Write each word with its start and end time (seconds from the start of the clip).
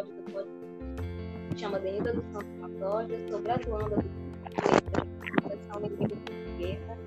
episódio 0.00 0.14
do 0.14 0.32
podcast. 0.32 1.02
Me 1.50 1.58
chamo 1.58 1.78
Denilda 1.78 2.12
do 2.12 2.22
Santo 2.32 2.46
Matógia, 2.60 3.28
sou 3.28 3.40
graduanda 3.40 3.96
do 3.96 4.10
Educação 5.26 5.80
Língua 5.82 6.08
Portuguesa 6.08 6.98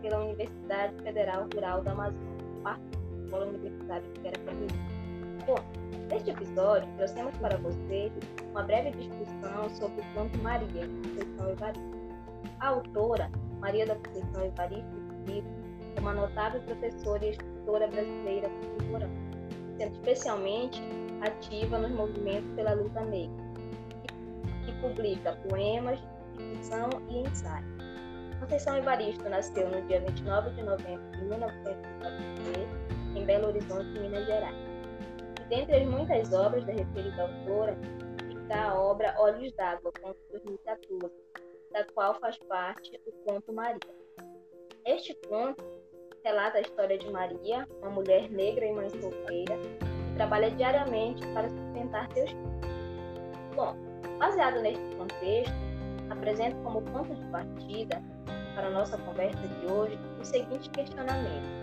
pela 0.00 0.24
Universidade 0.24 1.02
Federal 1.02 1.48
Rural 1.54 1.82
da 1.82 1.92
Amazônia, 1.92 2.44
parte 2.62 2.82
da 2.82 3.24
Escola 3.24 3.46
Universitária 3.46 4.08
de 4.08 4.20
Queracaminho. 4.20 4.68
Bom, 5.46 5.58
neste 6.10 6.30
episódio, 6.30 6.88
trouxemos 6.96 7.36
para 7.36 7.56
vocês 7.58 8.12
uma 8.50 8.62
breve 8.62 8.90
discussão 8.90 9.70
sobre 9.70 10.00
o 10.00 10.14
conto 10.14 10.38
Maria, 10.38 10.66
de 10.66 11.08
Conceição 11.08 11.50
Evaristo. 11.50 12.02
A 12.60 12.68
autora, 12.68 13.30
Maria 13.60 13.86
da 13.86 13.94
Conceição 13.96 14.44
Evaristo, 14.44 15.02
é 15.96 16.00
uma 16.00 16.14
notável 16.14 16.60
professora 16.62 17.24
e 17.24 17.30
escritora 17.30 17.86
brasileira 17.86 18.48
contemporânea 18.48 19.32
sendo 19.78 19.92
especialmente 19.94 20.82
ativa 21.22 21.78
nos 21.78 21.90
movimentos 21.92 22.50
pela 22.54 22.74
luta 22.74 23.00
negra, 23.04 23.36
que 24.66 24.72
publica 24.80 25.36
poemas, 25.48 25.98
ficção 26.36 26.90
e 27.08 27.20
ensaio. 27.20 27.64
Conceição 28.40 28.76
Evaristo 28.76 29.28
nasceu 29.28 29.68
no 29.70 29.80
dia 29.86 30.00
29 30.00 30.50
de 30.50 30.62
novembro 30.62 31.10
de 31.12 31.24
1943, 31.24 33.16
em 33.16 33.24
Belo 33.24 33.48
Horizonte, 33.48 34.00
Minas 34.00 34.26
Gerais. 34.26 34.56
E 35.40 35.48
dentre 35.48 35.76
as 35.76 35.86
muitas 35.86 36.32
obras 36.32 36.64
da 36.64 36.72
referida 36.72 37.22
autora, 37.22 37.78
está 38.42 38.70
a 38.70 38.80
obra 38.80 39.14
Olhos 39.18 39.52
d'Água, 39.52 39.92
conto 40.02 40.18
2014, 40.32 41.14
da 41.72 41.84
qual 41.94 42.14
faz 42.14 42.36
parte 42.48 43.00
o 43.06 43.12
Conto 43.24 43.52
Maria. 43.52 43.78
Este 44.84 45.14
conto 45.28 45.64
relata 46.24 46.58
a 46.58 46.62
história 46.62 46.98
de 46.98 47.08
Maria, 47.10 47.68
uma 47.80 47.90
mulher 47.90 48.28
negra 48.28 48.66
e 48.66 48.72
mãe 48.72 48.90
solteira, 48.90 49.56
trabalha 50.14 50.50
diariamente 50.50 51.26
para 51.28 51.48
sustentar 51.48 52.08
seus 52.12 52.30
filhos. 52.30 52.52
Bom, 53.54 53.76
baseado 54.18 54.60
neste 54.60 54.84
contexto, 54.96 55.54
apresento 56.10 56.56
como 56.62 56.82
ponto 56.82 57.14
de 57.14 57.24
partida 57.26 58.02
para 58.54 58.68
a 58.68 58.70
nossa 58.70 58.98
conversa 58.98 59.40
de 59.48 59.72
hoje 59.72 59.98
o 60.20 60.24
seguinte 60.24 60.68
questionamento. 60.70 61.62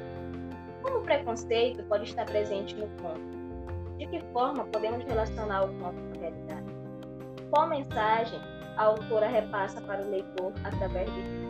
Como 0.81 1.00
o 1.00 1.02
preconceito 1.02 1.83
pode 1.83 2.05
estar 2.05 2.25
presente 2.25 2.75
no 2.75 2.88
conto? 3.02 3.39
De 3.97 4.05
que 4.08 4.22
forma 4.31 4.64
podemos 4.66 5.03
relacionar 5.03 5.66
o 5.66 5.73
conto 5.80 6.02
com 6.02 6.17
a 6.17 6.22
realidade? 6.22 6.66
Qual 7.52 7.67
mensagem 7.67 8.39
a 8.77 8.83
autora 8.83 9.27
repassa 9.27 9.81
para 9.81 10.02
o 10.02 10.09
leitor 10.09 10.53
através 10.64 11.11
de 11.14 11.50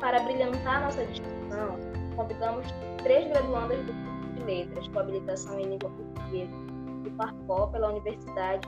para 0.00 0.20
brilhantar 0.20 0.80
nossa 0.80 1.04
discussão, 1.06 1.76
convidamos 2.14 2.66
três 3.02 3.28
graduandas 3.28 3.84
do 3.84 4.07
Letras 4.48 4.88
com 4.88 4.98
habilitação 5.00 5.60
em 5.60 5.66
língua 5.66 5.90
portuguesa 5.90 6.56
do 7.04 7.10
Parcó 7.18 7.66
pela 7.66 7.90
Universidade 7.90 8.66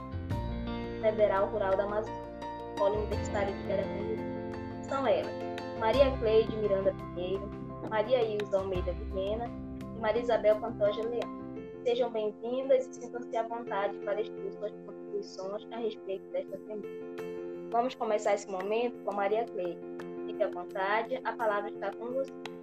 Federal 1.01 1.47
Rural 1.47 1.75
da 1.75 1.85
Amazônia, 1.85 2.21
Polo 2.77 2.97
Universitário 2.97 3.51
de 3.51 3.67
Guaratinguetá. 3.67 4.23
São 4.83 5.07
elas 5.07 5.33
Maria 5.79 6.15
Cleide 6.19 6.55
Miranda 6.57 6.93
Pinheiro, 6.93 7.49
Maria 7.89 8.21
Ilza 8.21 8.59
Almeida 8.59 8.93
Vilhena 8.93 9.49
e 9.97 9.99
Maria 9.99 10.21
Isabel 10.21 10.59
Pantoja 10.59 11.01
Leão. 11.01 11.41
Sejam 11.83 12.11
bem-vindas 12.11 12.85
e 12.85 12.93
sintam-se 12.93 13.35
à 13.35 13.41
vontade 13.47 13.97
para 14.05 14.21
expor 14.21 14.51
suas 14.51 14.71
contribuições 14.85 15.67
a 15.71 15.77
respeito 15.77 16.23
desta 16.31 16.59
semana. 16.59 16.83
Vamos 17.71 17.95
começar 17.95 18.35
esse 18.35 18.47
momento 18.51 19.03
com 19.03 19.15
Maria 19.15 19.45
Cleide 19.45 19.81
Fique 20.27 20.43
à 20.43 20.49
vontade, 20.49 21.19
a 21.23 21.33
palavra 21.33 21.71
está 21.71 21.91
com 21.95 22.05
você. 22.13 22.60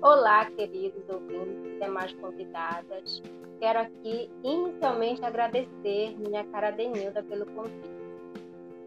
Olá, 0.00 0.44
queridos 0.44 1.02
ouvintes 1.08 1.64
e 1.64 1.80
demais 1.80 2.12
convidadas. 2.14 3.20
Quero 3.58 3.80
aqui 3.80 4.30
inicialmente 4.44 5.24
agradecer 5.24 6.16
minha 6.18 6.44
cara 6.44 6.70
Denilda 6.70 7.20
pelo 7.24 7.44
convite. 7.46 7.90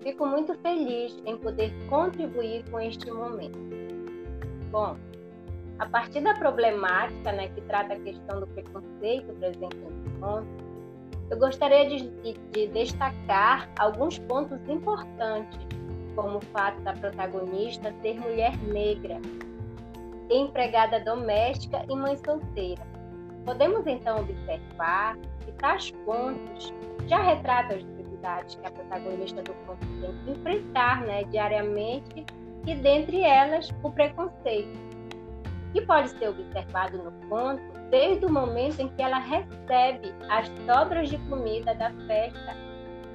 Fico 0.01 0.25
muito 0.25 0.57
feliz 0.59 1.21
em 1.25 1.35
poder 1.37 1.73
contribuir 1.89 2.63
com 2.71 2.79
este 2.79 3.11
momento. 3.11 3.59
Bom, 4.71 4.95
a 5.79 5.85
partir 5.85 6.21
da 6.21 6.33
problemática 6.33 7.33
né, 7.33 7.49
que 7.49 7.59
trata 7.61 7.93
a 7.93 7.99
questão 7.99 8.39
do 8.39 8.47
preconceito 8.47 9.33
presente 9.33 9.75
no 9.75 10.19
conto, 10.21 10.47
eu 11.29 11.37
gostaria 11.37 11.89
de, 11.89 12.09
de 12.51 12.67
destacar 12.67 13.69
alguns 13.77 14.17
pontos 14.19 14.57
importantes 14.69 15.59
como 16.15 16.37
o 16.37 16.41
fato 16.41 16.79
da 16.81 16.93
protagonista 16.93 17.93
ser 18.01 18.19
mulher 18.19 18.57
negra, 18.63 19.19
empregada 20.39 20.99
doméstica 20.99 21.85
e 21.89 21.95
mãe 21.95 22.17
solteira. 22.17 22.83
Podemos 23.45 23.85
então 23.87 24.19
observar 24.19 25.17
que 25.45 25.51
tais 25.53 25.91
pontos 26.05 26.73
já 27.07 27.21
retratam 27.21 27.77
as 27.77 27.83
dificuldades 27.83 28.55
que 28.55 28.67
a 28.67 28.71
protagonista 28.71 29.41
do 29.41 29.53
conto 29.65 29.85
tem 29.99 30.13
que 30.23 30.31
enfrentar 30.31 31.01
né, 31.01 31.23
diariamente 31.25 32.25
e, 32.67 32.75
dentre 32.75 33.21
elas, 33.21 33.69
o 33.83 33.91
preconceito, 33.91 34.79
que 35.73 35.81
pode 35.81 36.09
ser 36.09 36.29
observado 36.29 36.97
no 36.99 37.11
conto 37.27 37.63
desde 37.89 38.25
o 38.25 38.31
momento 38.31 38.79
em 38.79 38.87
que 38.89 39.01
ela 39.01 39.19
recebe 39.19 40.13
as 40.29 40.47
sobras 40.65 41.09
de 41.09 41.17
comida 41.29 41.73
da 41.75 41.91
festa 42.07 42.55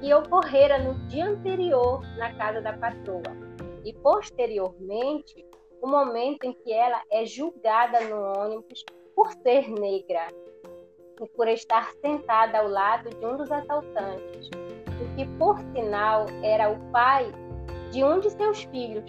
que 0.01 0.13
ocorrera 0.13 0.77
no 0.77 0.93
dia 1.07 1.25
anterior 1.25 2.01
na 2.17 2.33
casa 2.33 2.61
da 2.61 2.73
patroa 2.73 3.35
e 3.83 3.93
posteriormente 3.93 5.46
o 5.81 5.87
momento 5.87 6.43
em 6.43 6.53
que 6.53 6.71
ela 6.71 7.01
é 7.11 7.25
julgada 7.25 7.99
no 8.01 8.39
ônibus 8.39 8.83
por 9.15 9.31
ser 9.43 9.69
negra 9.69 10.27
e 11.21 11.27
por 11.29 11.47
estar 11.47 11.91
sentada 12.01 12.59
ao 12.59 12.67
lado 12.67 13.09
de 13.09 13.25
um 13.25 13.37
dos 13.37 13.51
assaltantes, 13.51 14.49
o 15.01 15.15
que 15.15 15.25
por 15.37 15.59
sinal 15.73 16.25
era 16.43 16.71
o 16.71 16.79
pai 16.91 17.31
de 17.91 18.03
um 18.03 18.19
de 18.19 18.29
seus 18.31 18.63
filhos, 18.63 19.05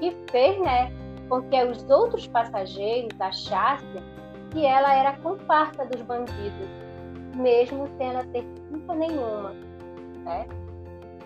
que 0.00 0.16
fez, 0.30 0.58
né, 0.58 0.90
com 1.28 1.42
que 1.42 1.64
os 1.64 1.88
outros 1.88 2.26
passageiros 2.28 3.20
achassem 3.20 4.02
que 4.50 4.66
ela 4.66 4.94
era 4.94 5.16
comparsa 5.18 5.84
dos 5.84 6.02
bandidos, 6.02 6.68
mesmo 7.36 7.86
sem 7.96 8.08
ela 8.08 8.24
ter 8.32 8.44
culpa 8.68 8.94
nenhuma 8.94 9.54
né? 10.24 10.46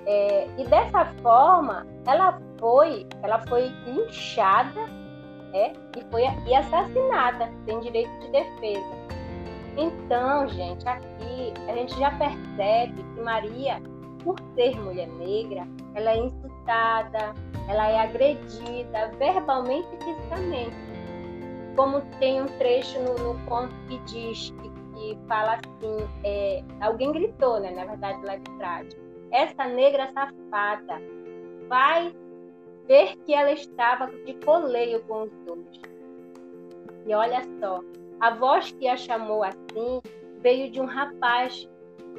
É, 0.07 0.49
e 0.59 0.65
dessa 0.65 1.07
forma, 1.23 1.87
ela 2.07 2.39
foi, 2.65 3.07
ela 3.23 3.41
foi 3.47 3.69
linchada 3.85 4.87
né? 5.53 5.75
e 5.99 6.05
foi 6.11 6.23
e 6.47 6.55
assassinada 6.55 7.53
sem 7.67 7.79
direito 7.81 8.11
de 8.21 8.31
defesa. 8.31 9.05
Então, 9.77 10.49
gente, 10.49 10.89
aqui 10.89 11.53
a 11.69 11.75
gente 11.75 11.95
já 11.99 12.11
percebe 12.13 13.03
que 13.03 13.21
Maria, 13.21 13.83
por 14.23 14.41
ser 14.55 14.81
mulher 14.81 15.09
negra, 15.09 15.69
ela 15.95 16.13
é 16.13 16.17
insultada, 16.17 17.35
ela 17.69 17.87
é 17.87 18.01
agredida 18.01 19.13
verbalmente 19.19 19.89
e 20.01 20.05
fisicamente. 20.05 20.77
Como 21.77 22.01
tem 22.19 22.41
um 22.41 22.47
trecho 22.47 22.99
no, 23.01 23.35
no 23.35 23.47
conto 23.47 23.75
que 23.89 23.99
diz 24.07 24.51
que 24.51 24.75
que 24.95 25.19
fala 25.27 25.55
assim, 25.55 26.09
é, 26.23 26.63
alguém 26.81 27.11
gritou, 27.11 27.59
né, 27.59 27.73
na 27.73 27.85
verdade, 27.85 28.25
lá 28.25 28.37
de 28.37 28.59
trás, 28.59 28.97
essa 29.33 29.65
negra 29.65 30.09
safada 30.15 31.03
vai 31.69 32.15
ver 32.87 33.17
que 33.25 33.35
ela 33.35 33.53
estava 33.53 34.07
de 34.07 34.35
coleio 34.45 35.03
com 35.05 35.23
os 35.23 35.31
dois. 35.47 35.81
E 37.07 37.15
olha 37.15 37.43
só, 37.61 37.81
a 38.21 38.31
voz 38.35 38.73
que 38.73 38.89
a 38.89 38.97
chamou 38.97 39.43
assim 39.43 40.01
veio 40.41 40.71
de 40.71 40.81
um 40.81 40.87
rapaz 40.87 41.69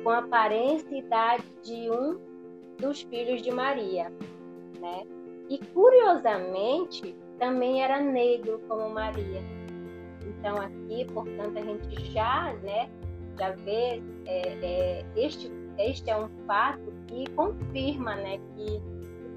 com 0.04 0.10
aparência 0.10 0.88
e 0.92 1.00
idade 1.00 1.44
de 1.64 1.90
um 1.90 2.20
dos 2.78 3.02
filhos 3.04 3.42
de 3.42 3.52
Maria, 3.52 4.12
né? 4.80 5.04
E 5.50 5.60
curiosamente 5.74 7.16
também 7.40 7.84
era 7.84 8.02
negro 8.02 8.62
como 8.68 8.90
Maria. 8.90 9.42
Então 10.26 10.58
aqui, 10.58 11.06
portanto, 11.14 11.58
a 11.58 11.62
gente 11.62 12.12
já, 12.12 12.54
né, 12.64 12.90
já 13.38 13.52
vê 13.52 14.02
é, 14.26 14.48
é, 14.62 15.06
este 15.16 15.52
este 15.78 16.10
é 16.10 16.18
um 16.18 16.30
fato 16.48 16.94
que 17.08 17.30
confirma, 17.32 18.16
né, 18.16 18.40
que 18.56 18.82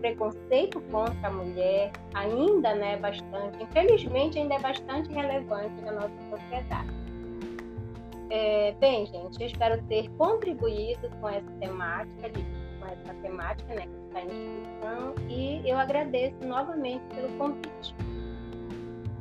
preconceito 0.00 0.80
contra 0.90 1.28
a 1.28 1.30
mulher 1.30 1.92
ainda, 2.14 2.74
né, 2.74 2.94
é 2.94 2.96
bastante, 2.96 3.62
infelizmente, 3.62 4.38
ainda 4.38 4.54
é 4.54 4.58
bastante 4.58 5.12
relevante 5.12 5.80
na 5.82 5.92
nossa 5.92 6.14
sociedade. 6.30 6.88
É, 8.30 8.72
bem, 8.78 9.06
gente, 9.06 9.40
eu 9.40 9.46
espero 9.46 9.82
ter 9.84 10.08
contribuído 10.10 11.08
com 11.20 11.28
essa 11.28 11.50
temática, 11.60 12.30
com 12.78 12.86
essa 12.86 13.14
temática, 13.22 13.74
né, 13.74 13.86
que 13.86 14.06
está 14.06 14.20
em 14.20 14.28
discussão, 14.28 15.14
e 15.28 15.68
eu 15.68 15.78
agradeço 15.78 16.36
novamente 16.46 17.02
pelo 17.14 17.28
convite. 17.38 17.94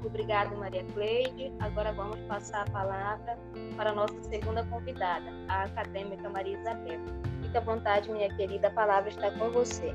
Obrigada, 0.06 0.56
Maria 0.56 0.86
Cleide. 0.94 1.52
Agora 1.60 1.92
vamos 1.92 2.18
passar 2.28 2.62
a 2.68 2.72
palavra 2.72 3.38
para 3.76 3.92
a 3.92 3.94
nossa 3.94 4.22
segunda 4.24 4.64
convidada, 4.66 5.26
a 5.50 5.64
acadêmica 5.64 6.30
Maria 6.30 6.58
Isabel. 6.58 7.00
Fique 7.42 7.58
à 7.58 7.62
vontade, 7.62 8.10
minha 8.12 8.34
querida, 8.36 8.68
a 8.68 8.72
palavra 8.72 9.10
está 9.10 9.32
com 9.32 9.50
você. 9.50 9.94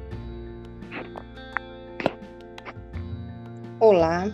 Olá, 3.80 4.26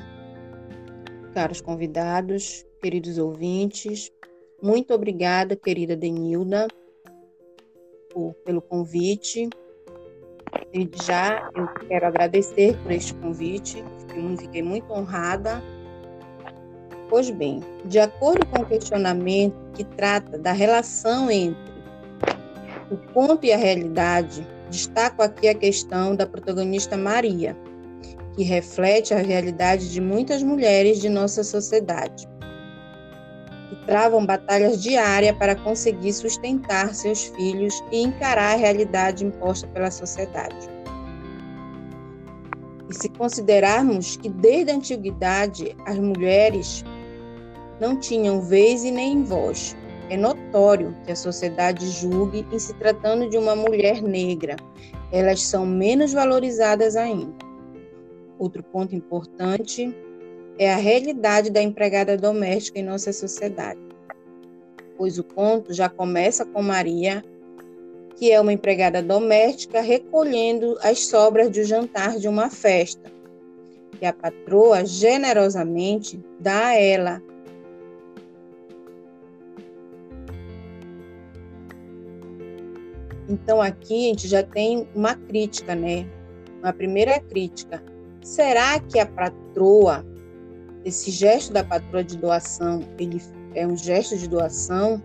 caros 1.33 1.61
convidados, 1.61 2.67
queridos 2.83 3.17
ouvintes. 3.17 4.13
Muito 4.63 4.93
obrigada, 4.93 5.57
querida 5.57 5.97
Denilda, 5.97 6.69
por, 8.13 8.35
pelo 8.45 8.61
convite. 8.61 9.49
Desde 10.73 11.07
já 11.07 11.51
eu 11.55 11.67
quero 11.89 12.07
agradecer 12.07 12.77
por 12.83 12.93
este 12.93 13.15
convite, 13.15 13.83
fiquei 14.39 14.63
muito 14.63 14.93
honrada. 14.93 15.63
Pois 17.09 17.31
bem, 17.31 17.61
de 17.87 17.99
acordo 17.99 18.45
com 18.49 18.63
o 18.63 18.67
questionamento 18.67 19.57
que 19.75 19.85
trata 19.85 20.37
da 20.37 20.53
relação 20.53 21.31
entre 21.31 21.73
o 22.91 22.97
conto 23.15 23.47
e 23.47 23.53
a 23.53 23.57
realidade, 23.57 24.47
destaco 24.71 25.23
aqui 25.23 25.49
a 25.49 25.55
questão 25.55 26.15
da 26.15 26.27
protagonista 26.27 26.97
Maria, 26.97 27.57
que 28.35 28.43
reflete 28.43 29.13
a 29.13 29.19
realidade 29.19 29.91
de 29.91 30.01
muitas 30.01 30.43
mulheres 30.43 31.01
de 31.01 31.09
nossa 31.09 31.43
sociedade, 31.43 32.29
que 33.69 33.87
travam 33.87 34.25
batalhas 34.25 34.83
diárias 34.83 35.37
para 35.37 35.57
conseguir 35.57 36.13
sustentar 36.13 36.95
seus 36.95 37.25
filhos 37.25 37.83
e 37.91 38.03
encarar 38.03 38.55
a 38.55 38.57
realidade 38.57 39.25
imposta 39.25 39.67
pela 39.69 39.91
sociedade. 39.91 40.69
E 42.89 42.95
se 42.95 43.09
considerarmos 43.11 44.17
que 44.17 44.29
desde 44.29 44.71
a 44.71 44.75
antiguidade 44.75 45.77
as 45.85 45.99
mulheres 45.99 46.85
não 47.81 47.99
tinham 47.99 48.41
vez 48.41 48.83
e 48.85 48.91
nem 48.91 49.23
voz, 49.23 49.77
é 50.11 50.17
notório 50.17 50.97
que 51.05 51.13
a 51.13 51.17
sociedade 51.17 51.89
julgue 51.89 52.47
em 52.53 52.59
se 52.59 52.75
tratando 52.75 53.29
de 53.29 53.37
uma 53.37 53.55
mulher 53.55 54.03
negra, 54.03 54.57
elas 55.13 55.43
são 55.43 55.67
menos 55.67 56.13
valorizadas 56.13 56.97
ainda. 56.97 57.35
Outro 58.39 58.63
ponto 58.63 58.95
importante 58.95 59.95
é 60.59 60.73
a 60.73 60.77
realidade 60.77 61.51
da 61.51 61.63
empregada 61.63 62.17
doméstica 62.17 62.79
em 62.79 62.85
nossa 62.85 63.13
sociedade, 63.13 63.81
pois 64.97 65.19
o 65.19 65.25
conto 65.25 65.73
já 65.73 65.89
começa 65.89 66.45
com 66.45 66.63
Maria, 66.63 67.25
que 68.17 68.33
é 68.33 68.41
uma 68.41 68.53
empregada 68.53 69.01
doméstica 69.01 69.81
recolhendo 69.81 70.77
as 70.83 71.07
sobras 71.07 71.51
do 71.51 71.63
jantar 71.63 72.19
de 72.19 72.29
uma 72.29 72.51
festa, 72.51 73.11
que 73.99 74.05
a 74.05 74.13
patroa 74.13 74.85
generosamente 74.85 76.21
dá 76.41 76.69
a 76.69 76.75
ela. 76.75 77.23
Então 83.29 83.61
aqui 83.61 84.07
a 84.07 84.09
gente 84.09 84.29
já 84.29 84.43
tem 84.43 84.89
uma 84.95 85.15
crítica, 85.15 85.75
né? 85.75 86.07
Uma 86.63 86.73
primeira 86.73 87.21
crítica 87.21 87.83
Será 88.29 88.79
que 88.79 88.99
a 88.99 89.07
patroa, 89.07 90.05
esse 90.85 91.11
gesto 91.11 91.53
da 91.53 91.65
patroa 91.65 92.05
de 92.05 92.17
doação, 92.19 92.83
ele 92.99 93.23
é 93.55 93.67
um 93.67 93.77
gesto 93.77 94.19
de 94.19 94.29
doação? 94.29 95.03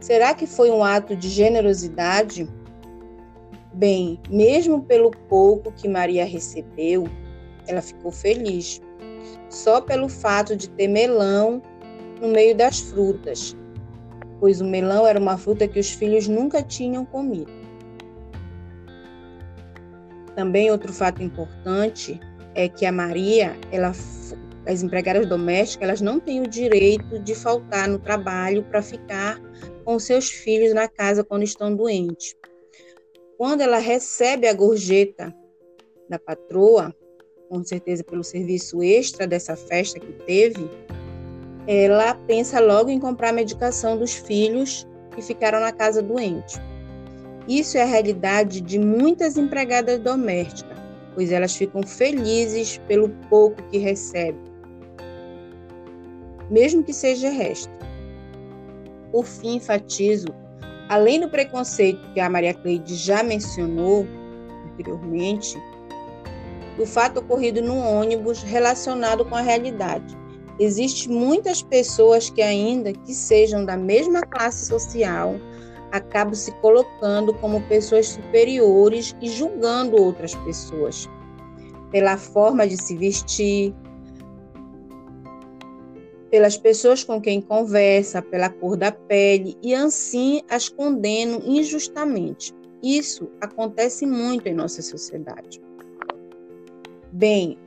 Será 0.00 0.32
que 0.34 0.46
foi 0.46 0.70
um 0.70 0.82
ato 0.82 1.14
de 1.14 1.28
generosidade? 1.28 2.48
Bem, 3.74 4.18
mesmo 4.30 4.82
pelo 4.82 5.10
pouco 5.28 5.70
que 5.72 5.86
Maria 5.88 6.24
recebeu, 6.24 7.04
ela 7.66 7.82
ficou 7.82 8.10
feliz, 8.10 8.80
só 9.50 9.80
pelo 9.80 10.08
fato 10.08 10.56
de 10.56 10.70
ter 10.70 10.88
melão 10.88 11.60
no 12.20 12.28
meio 12.28 12.56
das 12.56 12.80
frutas, 12.80 13.54
pois 14.40 14.60
o 14.60 14.64
melão 14.64 15.06
era 15.06 15.18
uma 15.18 15.36
fruta 15.36 15.66
que 15.66 15.78
os 15.78 15.90
filhos 15.90 16.28
nunca 16.28 16.62
tinham 16.62 17.04
comido. 17.04 17.50
Também 20.34 20.70
outro 20.70 20.92
fato 20.92 21.22
importante 21.22 22.20
é 22.54 22.68
que 22.68 22.86
a 22.86 22.92
Maria, 22.92 23.56
ela, 23.72 23.92
as 24.66 24.82
empregadas 24.82 25.26
domésticas, 25.26 25.88
elas 25.88 26.00
não 26.00 26.20
têm 26.20 26.40
o 26.40 26.46
direito 26.46 27.18
de 27.18 27.34
faltar 27.34 27.88
no 27.88 27.98
trabalho 27.98 28.62
para 28.64 28.82
ficar 28.82 29.40
com 29.84 29.98
seus 29.98 30.30
filhos 30.30 30.72
na 30.72 30.86
casa 30.86 31.24
quando 31.24 31.42
estão 31.42 31.74
doentes. 31.74 32.36
Quando 33.36 33.62
ela 33.62 33.78
recebe 33.78 34.46
a 34.46 34.52
gorjeta 34.52 35.34
da 36.08 36.18
patroa, 36.18 36.94
com 37.48 37.64
certeza 37.64 38.04
pelo 38.04 38.22
serviço 38.22 38.82
extra 38.82 39.26
dessa 39.26 39.56
festa 39.56 39.98
que 39.98 40.12
teve, 40.24 40.68
ela 41.68 42.14
pensa 42.14 42.58
logo 42.58 42.90
em 42.90 42.98
comprar 42.98 43.28
a 43.28 43.32
medicação 43.32 43.96
dos 43.96 44.14
filhos 44.14 44.88
que 45.14 45.22
ficaram 45.22 45.60
na 45.60 45.70
casa 45.70 46.02
doente. 46.02 46.58
Isso 47.46 47.78
é 47.78 47.82
a 47.82 47.86
realidade 47.86 48.60
de 48.60 48.78
muitas 48.78 49.36
empregadas 49.36 49.98
domésticas 50.00 50.78
pois 51.18 51.32
elas 51.32 51.56
ficam 51.56 51.82
felizes 51.82 52.78
pelo 52.86 53.08
pouco 53.28 53.60
que 53.72 53.78
recebem, 53.78 54.40
mesmo 56.48 56.84
que 56.84 56.92
seja 56.92 57.28
resto. 57.28 57.72
Por 59.10 59.24
fim, 59.24 59.56
enfatizo, 59.56 60.28
além 60.88 61.18
do 61.18 61.28
preconceito 61.28 62.00
que 62.14 62.20
a 62.20 62.30
Maria 62.30 62.54
Cleide 62.54 62.94
já 62.94 63.24
mencionou 63.24 64.06
anteriormente, 64.70 65.60
do 66.76 66.86
fato 66.86 67.18
ocorrido 67.18 67.60
no 67.60 67.76
ônibus 67.76 68.44
relacionado 68.44 69.24
com 69.24 69.34
a 69.34 69.40
realidade. 69.40 70.16
Existem 70.58 71.12
muitas 71.12 71.62
pessoas 71.62 72.30
que 72.30 72.42
ainda 72.42 72.92
que 72.92 73.14
sejam 73.14 73.64
da 73.64 73.76
mesma 73.76 74.22
classe 74.22 74.66
social, 74.66 75.36
acabam 75.92 76.34
se 76.34 76.52
colocando 76.60 77.32
como 77.34 77.62
pessoas 77.62 78.08
superiores 78.08 79.16
e 79.20 79.28
julgando 79.28 80.00
outras 80.00 80.34
pessoas 80.34 81.08
pela 81.90 82.18
forma 82.18 82.66
de 82.66 82.76
se 82.76 82.96
vestir, 82.96 83.74
pelas 86.30 86.56
pessoas 86.58 87.02
com 87.02 87.20
quem 87.20 87.40
conversa, 87.40 88.20
pela 88.20 88.50
cor 88.50 88.76
da 88.76 88.92
pele 88.92 89.56
e 89.62 89.74
assim 89.74 90.42
as 90.50 90.68
condenam 90.68 91.40
injustamente. 91.44 92.54
Isso 92.82 93.30
acontece 93.40 94.06
muito 94.06 94.46
em 94.46 94.54
nossa 94.54 94.82
sociedade. 94.82 95.60
Bem, 97.10 97.58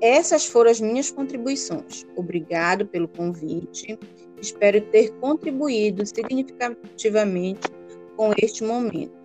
essas 0.00 0.46
foram 0.46 0.70
as 0.70 0.80
minhas 0.80 1.10
contribuições. 1.10 2.04
Obrigado 2.16 2.86
pelo 2.86 3.08
convite. 3.08 3.98
Espero 4.40 4.80
ter 4.80 5.12
contribuído 5.14 6.04
significativamente 6.04 7.68
com 8.16 8.32
este 8.38 8.62
momento. 8.62 9.16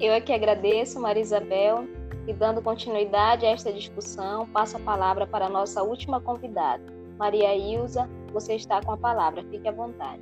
Eu 0.00 0.12
é 0.12 0.20
que 0.20 0.32
agradeço, 0.32 1.00
Maria 1.00 1.22
Isabel, 1.22 1.86
e 2.26 2.32
dando 2.32 2.62
continuidade 2.62 3.44
a 3.44 3.50
esta 3.50 3.72
discussão, 3.72 4.46
passo 4.48 4.76
a 4.76 4.80
palavra 4.80 5.26
para 5.26 5.46
a 5.46 5.48
nossa 5.48 5.82
última 5.82 6.20
convidada, 6.20 6.84
Maria 7.18 7.54
Ilza. 7.56 8.08
Você 8.32 8.54
está 8.54 8.80
com 8.82 8.92
a 8.92 8.96
palavra, 8.96 9.42
fique 9.50 9.66
à 9.66 9.72
vontade. 9.72 10.20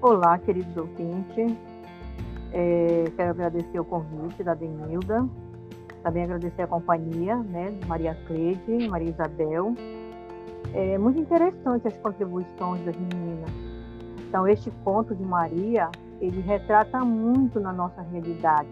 Olá, 0.00 0.38
queridos 0.38 0.76
ouvintes. 0.76 1.73
É, 2.56 3.04
quero 3.16 3.30
agradecer 3.30 3.80
o 3.80 3.84
convite 3.84 4.44
da 4.44 4.54
Denilda 4.54 5.28
também 6.04 6.22
agradecer 6.22 6.60
a 6.60 6.66
companhia 6.66 7.34
né, 7.38 7.70
de 7.70 7.88
Maria 7.88 8.14
Cleide, 8.26 8.88
Maria 8.90 9.08
Isabel. 9.08 9.74
É 10.74 10.98
muito 10.98 11.18
interessante 11.18 11.88
as 11.88 11.96
contribuições 11.96 12.84
das 12.84 12.94
meninas. 12.94 13.50
Então, 14.28 14.46
este 14.46 14.70
conto 14.84 15.14
de 15.14 15.24
Maria, 15.24 15.88
ele 16.20 16.42
retrata 16.42 17.02
muito 17.02 17.58
na 17.58 17.72
nossa 17.72 18.02
realidade. 18.02 18.68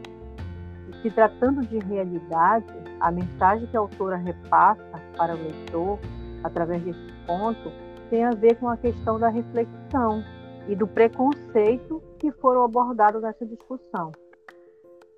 E 0.91 1.01
se 1.01 1.11
tratando 1.11 1.63
de 1.63 1.79
realidade, 1.79 2.67
a 3.01 3.11
mensagem 3.11 3.67
que 3.67 3.79
a 3.79 3.81
autora 3.81 4.17
repassa 4.17 5.01
para 5.17 5.35
o 5.35 5.39
leitor, 5.39 5.99
através 6.45 6.83
desse 6.83 7.13
conto, 7.27 7.73
tem 8.11 8.25
a 8.25 8.31
ver 8.31 8.57
com 8.57 8.69
a 8.69 8.77
questão 8.77 9.19
da 9.19 9.31
reflexão 9.31 10.23
e 10.69 10.77
do 10.77 10.87
preconceito 10.87 12.03
que 12.19 12.31
foram 12.33 12.63
abordados 12.65 13.23
nessa 13.23 13.45
discussão. 13.45 14.13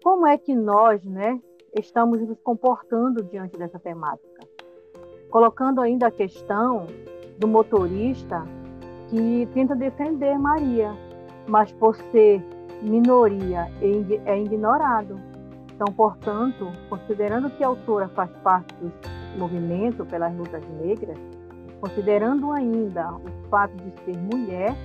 Como 0.03 0.27
é 0.27 0.37
que 0.37 0.55
nós, 0.55 1.03
né, 1.05 1.41
estamos 1.75 2.21
nos 2.21 2.39
comportando 2.41 3.23
diante 3.25 3.59
dessa 3.59 3.79
temática. 3.79 4.47
Colocando 5.31 5.81
ainda 5.81 6.07
a 6.07 6.11
questão 6.11 6.87
do 7.39 7.49
motorista 7.49 8.47
que 9.09 9.49
tenta 9.53 9.75
defender 9.75 10.39
Maria, 10.39 10.93
mas 11.49 11.73
por 11.73 11.97
ser 11.97 12.43
minoria 12.81 13.69
é 14.25 14.41
ignorado. 14.41 15.19
Então, 15.75 15.93
portanto, 15.93 16.71
considerando 16.89 17.51
que 17.51 17.65
a 17.65 17.69
autora 17.69 18.09
faz 18.09 18.31
parte 18.43 18.73
do 18.75 18.93
movimento 19.39 20.07
pelas 20.07 20.33
lutas 20.37 20.63
negras, 20.81 21.19
considerando 21.81 22.53
ainda 22.53 23.13
o 23.15 23.49
fato 23.51 23.75
de 23.77 23.91
ser 24.05 24.17
mulher, 24.17 24.77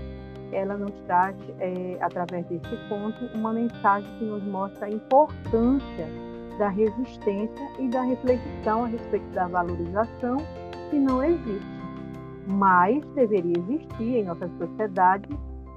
ela 0.51 0.77
nos 0.77 0.93
traz, 1.05 1.35
é, 1.59 1.97
através 2.01 2.45
desse 2.47 2.77
conto, 2.87 3.25
uma 3.35 3.53
mensagem 3.53 4.09
que 4.17 4.25
nos 4.25 4.43
mostra 4.43 4.87
a 4.87 4.89
importância 4.89 6.07
da 6.57 6.69
resistência 6.69 7.69
e 7.79 7.87
da 7.87 8.01
reflexão 8.01 8.83
a 8.83 8.87
respeito 8.87 9.27
da 9.31 9.47
valorização 9.47 10.37
que 10.89 10.97
não 10.97 11.23
existe, 11.23 11.79
mas 12.47 13.03
deveria 13.15 13.57
existir 13.57 14.17
em 14.17 14.25
nossa 14.25 14.49
sociedade 14.57 15.29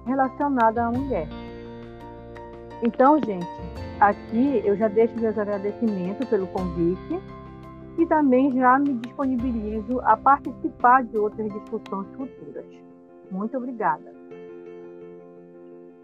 relacionada 0.07 0.85
à 0.85 0.91
mulher. 0.91 1.29
Então, 2.83 3.19
gente, 3.25 3.47
aqui 4.01 4.61
eu 4.65 4.77
já 4.77 4.89
deixo 4.89 5.15
meus 5.21 5.39
agradecimentos 5.39 6.29
pelo 6.29 6.49
convite 6.49 7.21
e 7.99 8.07
também 8.07 8.51
já 8.53 8.79
me 8.79 8.95
disponibilizo 8.95 10.01
a 10.01 10.17
participar 10.17 11.05
de 11.05 11.17
outras 11.17 11.53
discussões 11.53 12.09
futuras. 12.17 12.65
Muito 13.31 13.57
obrigada. 13.57 14.22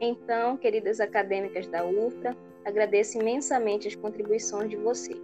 Então, 0.00 0.56
queridas 0.56 1.00
acadêmicas 1.00 1.66
da 1.66 1.84
UFRA, 1.84 2.36
agradeço 2.64 3.18
imensamente 3.18 3.88
as 3.88 3.96
contribuições 3.96 4.70
de 4.70 4.76
vocês. 4.76 5.18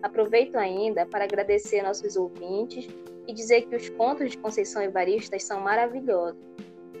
Aproveito 0.00 0.56
ainda 0.56 1.04
para 1.06 1.24
agradecer 1.24 1.82
nossos 1.82 2.16
ouvintes 2.16 2.88
e 3.26 3.32
dizer 3.32 3.62
que 3.62 3.76
os 3.76 3.88
contos 3.90 4.30
de 4.30 4.38
Conceição 4.38 4.82
Evaristas 4.82 5.44
são 5.44 5.60
maravilhosos. 5.60 6.40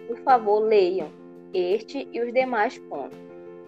Por 0.06 0.18
favor, 0.18 0.60
leiam 0.60 1.10
este 1.52 2.08
e 2.12 2.20
os 2.20 2.32
demais 2.32 2.78
contos. 2.88 3.18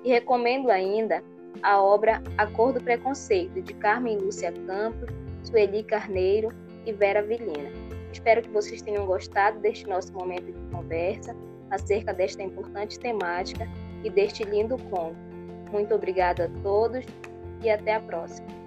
E 0.02 0.10
recomendo 0.10 0.70
ainda 0.70 1.22
a 1.62 1.80
obra 1.80 2.22
A 2.36 2.46
Cor 2.46 2.72
do 2.72 2.82
Preconceito, 2.82 3.60
de 3.62 3.74
Carmen 3.74 4.18
Lúcia 4.18 4.52
Campos, 4.66 5.08
Sueli 5.42 5.82
Carneiro 5.84 6.48
e 6.86 6.92
Vera 6.92 7.22
Vilhena. 7.22 7.70
Espero 8.12 8.42
que 8.42 8.50
vocês 8.50 8.82
tenham 8.82 9.06
gostado 9.06 9.58
deste 9.60 9.86
nosso 9.88 10.12
momento 10.12 10.46
de 10.46 10.72
conversa 10.72 11.34
acerca 11.70 12.12
desta 12.12 12.42
importante 12.42 12.98
temática 12.98 13.68
e 14.02 14.10
deste 14.10 14.44
lindo 14.44 14.76
conto. 14.90 15.16
Muito 15.72 15.94
obrigada 15.94 16.44
a 16.44 16.62
todos 16.62 17.04
e 17.62 17.70
até 17.70 17.94
a 17.94 18.00
próxima. 18.00 18.63